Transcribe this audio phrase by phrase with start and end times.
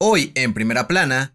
[0.00, 1.34] Hoy, en primera plana,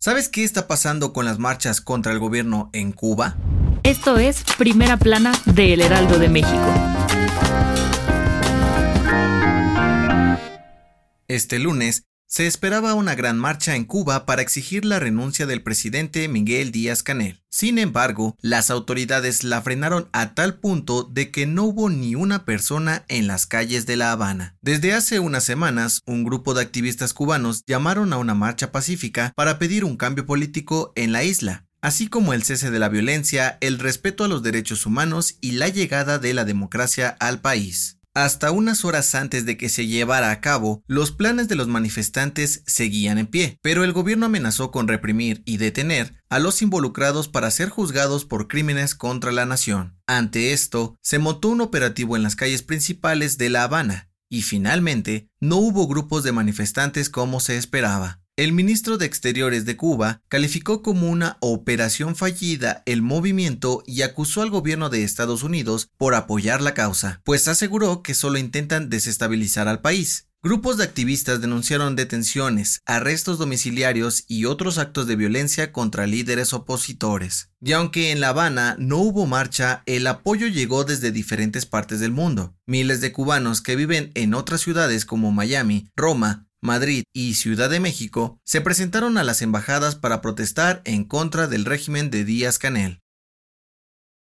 [0.00, 3.36] ¿sabes qué está pasando con las marchas contra el gobierno en Cuba?
[3.82, 6.74] Esto es Primera Plana de El Heraldo de México.
[11.28, 16.28] Este lunes, se esperaba una gran marcha en Cuba para exigir la renuncia del presidente
[16.28, 17.42] Miguel Díaz Canel.
[17.50, 22.44] Sin embargo, las autoridades la frenaron a tal punto de que no hubo ni una
[22.44, 24.56] persona en las calles de La Habana.
[24.62, 29.58] Desde hace unas semanas, un grupo de activistas cubanos llamaron a una marcha pacífica para
[29.58, 33.78] pedir un cambio político en la isla así como el cese de la violencia, el
[33.78, 37.99] respeto a los derechos humanos y la llegada de la democracia al país.
[38.14, 42.64] Hasta unas horas antes de que se llevara a cabo, los planes de los manifestantes
[42.66, 47.52] seguían en pie, pero el gobierno amenazó con reprimir y detener a los involucrados para
[47.52, 49.96] ser juzgados por crímenes contra la nación.
[50.08, 55.28] Ante esto, se montó un operativo en las calles principales de La Habana, y finalmente
[55.38, 58.19] no hubo grupos de manifestantes como se esperaba.
[58.40, 64.40] El ministro de Exteriores de Cuba calificó como una operación fallida el movimiento y acusó
[64.40, 69.68] al gobierno de Estados Unidos por apoyar la causa, pues aseguró que solo intentan desestabilizar
[69.68, 70.30] al país.
[70.42, 77.50] Grupos de activistas denunciaron detenciones, arrestos domiciliarios y otros actos de violencia contra líderes opositores.
[77.60, 82.12] Y aunque en La Habana no hubo marcha, el apoyo llegó desde diferentes partes del
[82.12, 82.54] mundo.
[82.64, 87.80] Miles de cubanos que viven en otras ciudades como Miami, Roma, Madrid y Ciudad de
[87.80, 93.00] México se presentaron a las embajadas para protestar en contra del régimen de Díaz Canel.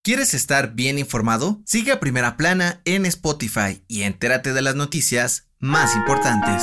[0.03, 1.61] ¿Quieres estar bien informado?
[1.67, 6.63] Sigue a Primera Plana en Spotify y entérate de las noticias más importantes.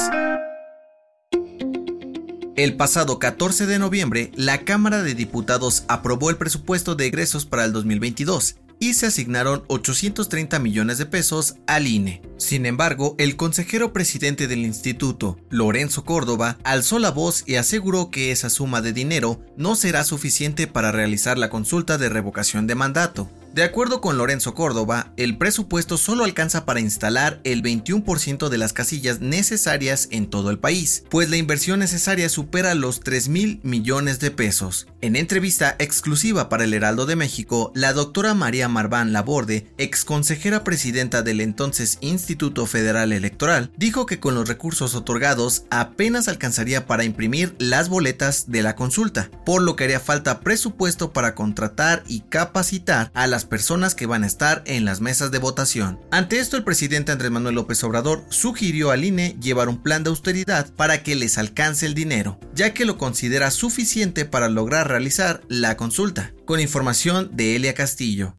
[2.55, 7.65] El pasado 14 de noviembre, la Cámara de Diputados aprobó el presupuesto de egresos para
[7.65, 12.21] el 2022 y se asignaron 830 millones de pesos al INE.
[12.37, 18.31] Sin embargo, el consejero presidente del instituto, Lorenzo Córdoba, alzó la voz y aseguró que
[18.31, 23.27] esa suma de dinero no será suficiente para realizar la consulta de revocación de mandato.
[23.55, 28.73] De acuerdo con Lorenzo Córdoba, el presupuesto solo alcanza para instalar el 21% de las
[28.73, 34.19] casillas necesarias en todo el país, pues la inversión necesaria supera los 3 mil millones
[34.19, 34.87] de pesos.
[34.99, 40.65] En entrevista exclusiva para el Heraldo de México, la doctora María Marván Laborde, ex consejera
[40.65, 47.05] presidenta del entonces Instituto Federal Electoral, dijo que con los recursos otorgados apenas alcanzaría para
[47.05, 52.19] imprimir las boletas de la consulta, por lo que haría falta presupuesto para contratar y
[52.27, 55.99] capacitar a personas que van a estar en las mesas de votación.
[56.11, 60.09] Ante esto, el presidente Andrés Manuel López Obrador sugirió al INE llevar un plan de
[60.09, 65.41] austeridad para que les alcance el dinero, ya que lo considera suficiente para lograr realizar
[65.47, 66.33] la consulta.
[66.45, 68.37] Con información de Elia Castillo.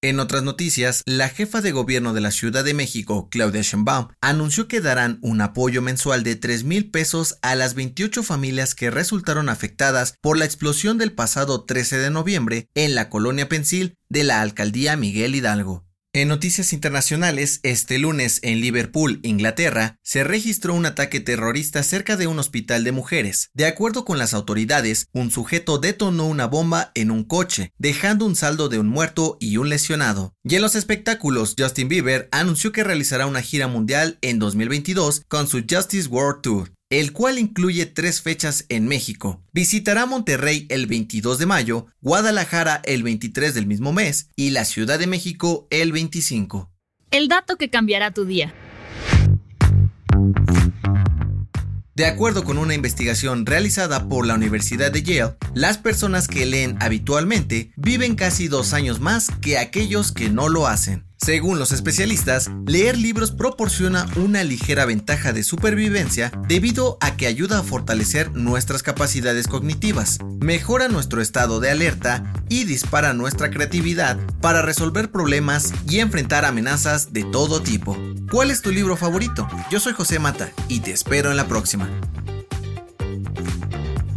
[0.00, 4.68] En otras noticias, la jefa de gobierno de la Ciudad de México, Claudia Sheinbaum, anunció
[4.68, 9.48] que darán un apoyo mensual de 3 mil pesos a las 28 familias que resultaron
[9.48, 14.40] afectadas por la explosión del pasado 13 de noviembre en la colonia Pensil de la
[14.40, 15.87] alcaldía Miguel Hidalgo.
[16.18, 22.26] En noticias internacionales, este lunes en Liverpool, Inglaterra, se registró un ataque terrorista cerca de
[22.26, 23.50] un hospital de mujeres.
[23.54, 28.34] De acuerdo con las autoridades, un sujeto detonó una bomba en un coche, dejando un
[28.34, 30.34] saldo de un muerto y un lesionado.
[30.42, 35.46] Y en los espectáculos, Justin Bieber anunció que realizará una gira mundial en 2022 con
[35.46, 39.42] su Justice World Tour el cual incluye tres fechas en México.
[39.52, 44.98] Visitará Monterrey el 22 de mayo, Guadalajara el 23 del mismo mes y la Ciudad
[44.98, 46.70] de México el 25.
[47.10, 48.54] El dato que cambiará tu día.
[51.94, 56.76] De acuerdo con una investigación realizada por la Universidad de Yale, las personas que leen
[56.80, 61.07] habitualmente viven casi dos años más que aquellos que no lo hacen.
[61.18, 67.58] Según los especialistas, leer libros proporciona una ligera ventaja de supervivencia debido a que ayuda
[67.58, 74.62] a fortalecer nuestras capacidades cognitivas, mejora nuestro estado de alerta y dispara nuestra creatividad para
[74.62, 77.96] resolver problemas y enfrentar amenazas de todo tipo.
[78.30, 79.48] ¿Cuál es tu libro favorito?
[79.70, 81.90] Yo soy José Mata y te espero en la próxima.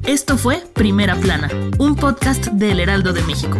[0.05, 1.49] Esto fue Primera Plana,
[1.79, 3.59] un podcast del Heraldo de México.